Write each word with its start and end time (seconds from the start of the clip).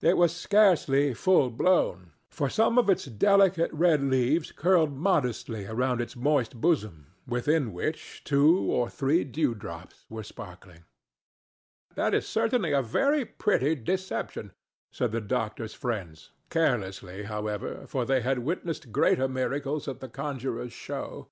It 0.00 0.16
was 0.16 0.34
scarcely 0.34 1.12
full 1.12 1.50
blown, 1.50 2.12
for 2.30 2.48
some 2.48 2.78
of 2.78 2.88
its 2.88 3.04
delicate 3.04 3.70
red 3.74 4.02
leaves 4.02 4.50
curled 4.50 4.96
modestly 4.96 5.66
around 5.66 6.00
its 6.00 6.16
moist 6.16 6.62
bosom, 6.62 7.08
within 7.28 7.74
which 7.74 8.24
two 8.24 8.58
or 8.72 8.88
three 8.88 9.22
dewdrops 9.22 10.06
were 10.08 10.22
sparkling. 10.22 10.84
"That 11.94 12.14
is 12.14 12.26
certainly 12.26 12.72
a 12.72 12.80
very 12.80 13.26
pretty 13.26 13.74
deception," 13.74 14.52
said 14.92 15.12
the 15.12 15.20
doctor's 15.20 15.74
friends—carelessly, 15.74 17.24
however, 17.24 17.86
for 17.86 18.06
they 18.06 18.22
had 18.22 18.38
witnessed 18.38 18.92
greater 18.92 19.28
miracles 19.28 19.86
at 19.88 20.02
a 20.02 20.08
conjurer's 20.08 20.72
show. 20.72 21.28